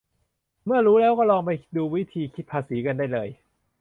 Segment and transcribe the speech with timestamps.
[0.65, 3.29] เมื่อรูัแล้วก็ลองไปดูวิธีคิดภาษีกันได้เลย